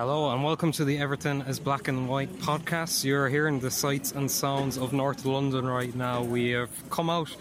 [0.00, 3.04] Hello and welcome to the Everything is Black and White podcast.
[3.04, 6.22] You're hearing the sights and sounds of North London right now.
[6.22, 7.36] We have come out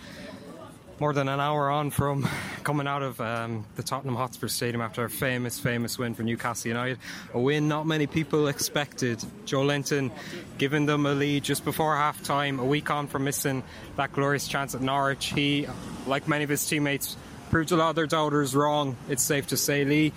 [1.00, 2.28] more than an hour on from
[2.66, 6.68] coming out of um, the Tottenham Hotspur Stadium after a famous, famous win for Newcastle
[6.68, 6.98] United.
[7.34, 9.20] A win not many people expected.
[9.46, 10.12] Joelinton
[10.58, 13.64] giving them a lead just before half time, a week on from missing
[13.96, 15.28] that glorious chance at Norwich.
[15.28, 15.66] He,
[16.08, 17.16] like many of his teammates,
[17.52, 19.86] proved a lot of their doubters wrong, it's safe to say.
[19.86, 20.12] Lee,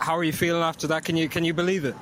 [0.00, 1.04] how are you feeling after that?
[1.04, 1.94] Can you can you believe it?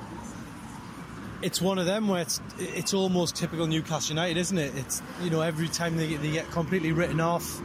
[1.41, 4.73] It's one of them where it's it's almost typical Newcastle United, isn't it?
[4.75, 7.61] It's you know every time they get, they get completely written off,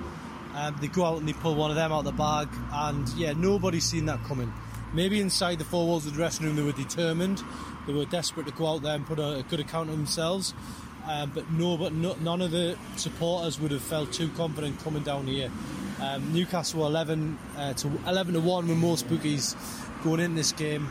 [0.55, 3.09] um, they go out and they pull one of them out of the bag, and
[3.11, 4.53] yeah, nobody's seen that coming.
[4.93, 7.43] Maybe inside the four walls of the dressing room, they were determined,
[7.87, 10.55] they were desperate to go out there and put a, a good account of themselves.
[11.07, 15.03] Um, but no, but no, none of the supporters would have felt too confident coming
[15.03, 15.51] down here.
[16.01, 19.57] Um, Newcastle were 11 uh, to 11 to one with most bookies
[20.03, 20.89] going in this game.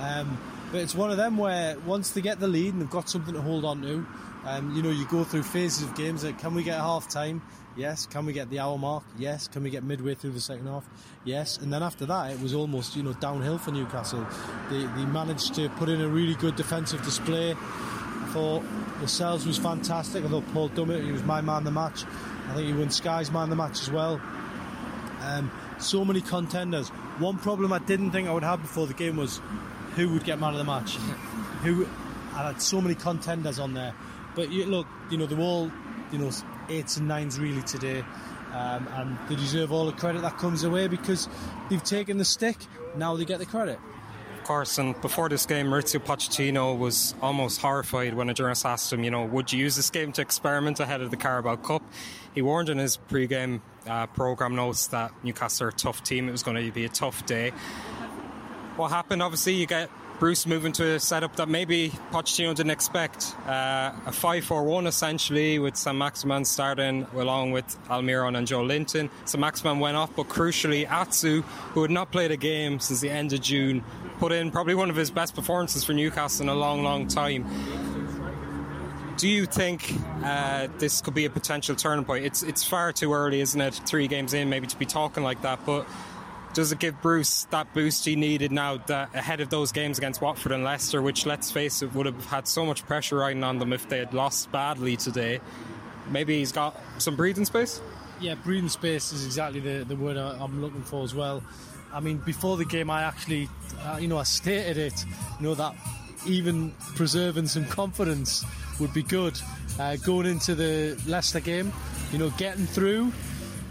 [0.00, 0.38] Um,
[0.70, 3.34] but it's one of them where once they get the lead and they've got something
[3.34, 4.06] to hold on to,
[4.44, 6.24] um, you know, you go through phases of games.
[6.24, 7.42] Like, can we get half time?
[7.76, 8.06] Yes.
[8.06, 9.04] Can we get the hour mark?
[9.18, 9.48] Yes.
[9.48, 10.84] Can we get midway through the second half?
[11.24, 11.58] Yes.
[11.58, 14.26] And then after that, it was almost you know downhill for Newcastle.
[14.70, 17.52] They, they managed to put in a really good defensive display.
[17.52, 18.62] I thought
[19.00, 20.24] Lascelles was fantastic.
[20.24, 22.04] I thought Paul Dummett, he was my man the match.
[22.48, 24.20] I think he won Sky's man the match as well.
[25.22, 26.88] Um, so many contenders.
[27.18, 29.40] One problem I didn't think I would have before the game was
[29.94, 30.96] who would get man of the match.
[31.62, 31.86] who
[32.34, 33.94] I had so many contenders on there,
[34.34, 35.70] but you, look, you know they're all
[36.10, 36.30] you know
[36.68, 38.04] eights and nines really today,
[38.52, 41.28] um, and they deserve all the credit that comes away because
[41.70, 42.56] they've taken the stick.
[42.96, 43.78] Now they get the credit.
[44.42, 48.92] Of course, and before this game, Mauricio Pochettino was almost horrified when a journalist asked
[48.92, 51.80] him, you know, would you use this game to experiment ahead of the Carabao Cup?
[52.34, 56.28] He warned in his pre-game uh, program notes that Newcastle are a tough team.
[56.28, 57.52] It was going to be a tough day.
[58.76, 59.22] What happened?
[59.22, 63.34] Obviously, you get Bruce moving to a setup that maybe Pochettino didn't expect.
[63.46, 69.10] Uh, a 5 4 1 essentially, with Saint-Maximin starting along with Almiron and Joelinton.
[69.24, 73.10] Sam Maximan went off, but crucially, Atsu, who had not played a game since the
[73.10, 73.84] end of June,
[74.18, 77.44] put in probably one of his best performances for Newcastle in a long, long time.
[79.16, 79.92] Do you think
[80.24, 82.24] uh, this could be a potential turning point?
[82.24, 83.74] It's it's far too early, isn't it?
[83.86, 85.66] Three games in, maybe to be talking like that.
[85.66, 85.86] But
[86.54, 90.20] does it give Bruce that boost he needed now that ahead of those games against
[90.20, 93.58] Watford and Leicester, which let's face it would have had so much pressure riding on
[93.58, 95.40] them if they had lost badly today?
[96.10, 97.80] Maybe he's got some breathing space.
[98.20, 101.42] Yeah, breathing space is exactly the, the word I'm looking for as well.
[101.92, 103.48] I mean, before the game, I actually,
[103.80, 105.04] uh, you know, I stated it,
[105.40, 105.74] you know, that
[106.26, 108.44] even preserving some confidence
[108.78, 109.38] would be good
[109.78, 111.72] uh, going into the Leicester game.
[112.12, 113.10] You know, getting through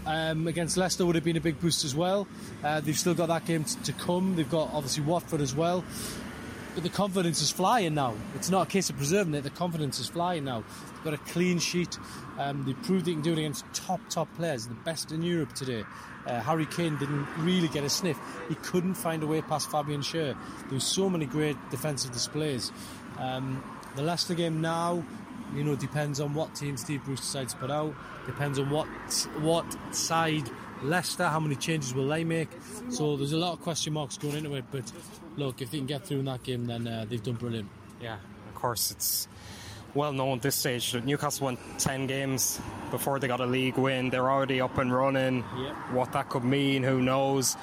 [0.06, 2.26] um, against Leicester would have been a big boost as well.
[2.62, 4.36] Uh, they've still got that game to come.
[4.36, 5.84] They've got obviously Watford as well.
[6.74, 8.14] But the confidence is flying now.
[8.34, 9.42] It's not a case of preserving it.
[9.42, 10.64] The confidence is flying now.
[10.94, 11.98] They've got a clean sheet.
[12.38, 15.52] Um, they proved they can do it against top, top players, the best in Europe
[15.52, 15.84] today.
[16.26, 18.18] Uh, Harry Kane didn't really get a sniff.
[18.48, 20.34] He couldn't find a way past Fabian Schär.
[20.62, 22.72] There were so many great defensive displays.
[23.18, 23.62] Um,
[23.94, 25.04] the Leicester game now,
[25.54, 27.94] you know, depends on what team Steve Bruce decides to put out.
[28.26, 28.86] Depends on what
[29.40, 30.48] what side
[30.82, 32.48] Leicester, how many changes will they make?
[32.90, 34.64] So there's a lot of question marks going into it.
[34.70, 34.90] But
[35.36, 37.68] look, if they can get through in that game, then uh, they've done brilliant.
[38.00, 38.16] Yeah,
[38.48, 39.28] of course, it's
[39.94, 42.60] well known at this stage that Newcastle won 10 games
[42.90, 44.10] before they got a league win.
[44.10, 45.44] They're already up and running.
[45.56, 45.74] Yep.
[45.92, 47.56] What that could mean, who knows?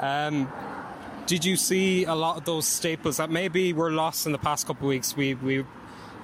[0.00, 0.50] Um,
[1.26, 4.66] did you see a lot of those staples that maybe were lost in the past
[4.66, 5.16] couple of weeks?
[5.16, 5.64] We we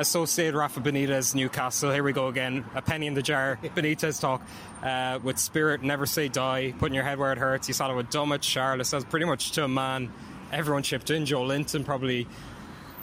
[0.02, 1.90] associate Rafa Benitez, Newcastle.
[1.90, 2.64] Here we go again.
[2.74, 3.58] A penny in the jar.
[3.62, 4.42] Benitez talk
[4.82, 7.68] uh, with spirit, never say die, putting your head where it hurts.
[7.68, 10.12] You saw it with Dummett, Charles, says pretty much to a man.
[10.52, 11.24] Everyone chipped in.
[11.24, 12.26] Joelinton probably.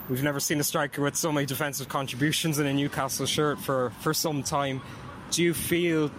[0.10, 3.92] We've never seen a striker with so many defensive contributions in a Newcastle shirt for,
[4.02, 4.82] for some time.
[5.32, 6.12] Do you feel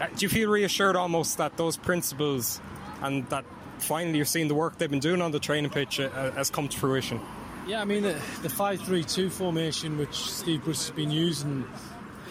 [0.00, 2.60] uh, do you feel reassured almost that those principles
[3.00, 3.44] and that
[3.78, 6.68] finally you're seeing the work they've been doing on the training pitch uh, has come
[6.68, 7.20] to fruition?
[7.66, 11.64] Yeah, I mean, the, the 5 3 2 formation which Steve Bruce has been using,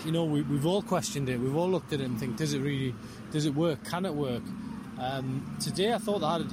[0.05, 1.41] you know, we, we've all questioned it.
[1.41, 2.95] We've all looked at it and think, does it really,
[3.33, 3.83] does it work?
[3.83, 4.43] Can it work?
[4.97, 6.49] Um, today I thought had,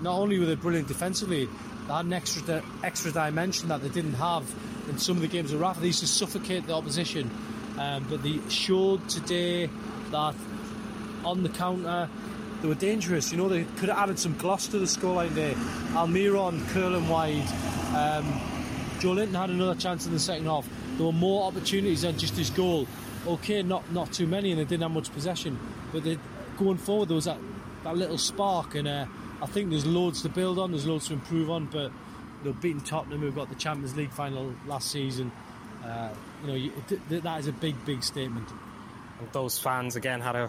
[0.00, 1.48] not only were they brilliant defensively,
[1.88, 4.44] they had an extra extra dimension that they didn't have
[4.88, 5.80] in some of the games of Rafa.
[5.80, 7.28] They used to suffocate the opposition,
[7.78, 9.68] um, but they showed today
[10.12, 10.36] that
[11.24, 12.08] on the counter
[12.64, 13.30] they were dangerous.
[13.30, 15.52] You know, they could have added some gloss to the scoreline there.
[15.92, 17.46] Almiron curling wide.
[17.94, 18.24] Um,
[19.00, 20.66] Joelinton had another chance in the second half.
[20.96, 22.86] There were more opportunities than just his goal.
[23.26, 25.58] Okay, not not too many, and they didn't have much possession.
[25.92, 26.18] But they,
[26.56, 27.36] going forward, there was that,
[27.82, 29.04] that little spark, and uh,
[29.42, 30.70] I think there's loads to build on.
[30.70, 31.66] There's loads to improve on.
[31.66, 31.92] But
[32.44, 35.32] know, beating Tottenham, who got the Champions League final last season,
[35.84, 36.08] uh,
[36.40, 38.48] you know, you, th- that is a big, big statement.
[39.20, 40.48] And those fans again had a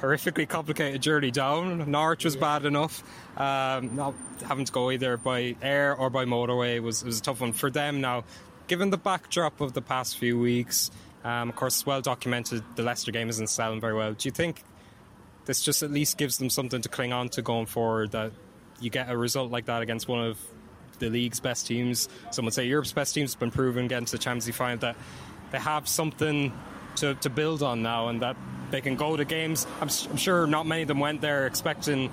[0.00, 1.90] horrifically complicated journey down.
[1.90, 2.40] Norwich was yeah.
[2.40, 3.02] bad enough.
[3.36, 4.14] Um, not
[4.46, 7.70] having to go either by air or by motorway was, was a tough one for
[7.70, 8.00] them.
[8.00, 8.24] Now,
[8.66, 10.90] given the backdrop of the past few weeks,
[11.24, 14.12] um, of course, well documented, the Leicester game isn't selling very well.
[14.12, 14.62] Do you think
[15.46, 18.12] this just at least gives them something to cling on to going forward?
[18.12, 18.32] That
[18.80, 20.38] you get a result like that against one of
[21.00, 22.08] the league's best teams.
[22.30, 24.78] Some would say Europe's best teams have been proven getting to the Champions League final
[24.78, 24.96] that
[25.50, 26.52] they have something
[26.96, 28.36] to, to build on now, and that
[28.70, 29.66] they can go to games.
[29.80, 32.12] I'm, I'm sure not many of them went there expecting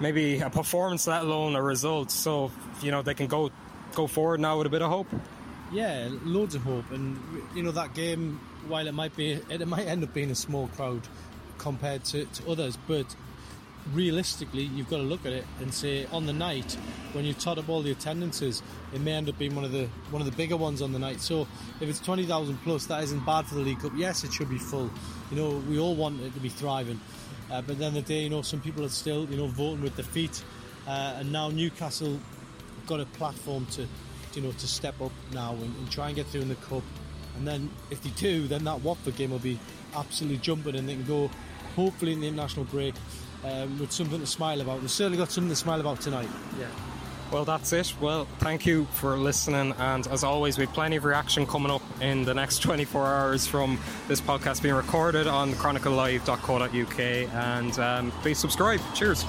[0.00, 2.10] maybe a performance, let alone a result.
[2.10, 2.50] So
[2.82, 3.50] you know they can go
[3.94, 5.08] go forward now with a bit of hope.
[5.72, 7.18] Yeah, loads of hope, and
[7.54, 10.68] you know that game, while it might be, it might end up being a small
[10.68, 11.02] crowd
[11.58, 13.14] compared to, to others, but
[13.92, 16.76] realistically, you've got to look at it and say on the night
[17.12, 18.62] when you tot up all the attendances,
[18.92, 20.98] it may end up being one of the one of the bigger ones on the
[20.98, 21.20] night.
[21.20, 21.46] So
[21.80, 23.92] if it's twenty thousand plus, that isn't bad for the League Cup.
[23.96, 24.90] Yes, it should be full.
[25.30, 27.00] You know, we all want it to be thriving,
[27.50, 29.96] uh, but then the day, you know, some people are still you know voting with
[29.96, 30.42] their feet,
[30.86, 32.18] uh, and now Newcastle
[32.86, 33.86] got a platform to
[34.34, 36.82] you know to step up now and, and try and get through in the cup.
[37.36, 39.58] And then if they do, then that Watford game will be
[39.94, 41.30] absolutely jumping, and they can go
[41.76, 42.94] hopefully in the international break
[43.44, 44.80] um, with something to smile about.
[44.80, 46.28] We've certainly got something to smile about tonight.
[46.58, 46.66] Yeah.
[47.30, 47.94] Well, that's it.
[48.00, 49.72] Well, thank you for listening.
[49.78, 53.46] And as always, we have plenty of reaction coming up in the next 24 hours
[53.46, 53.78] from
[54.08, 57.00] this podcast being recorded on chroniclelive.co.uk.
[57.00, 58.80] And um, please subscribe.
[58.94, 59.24] Cheers.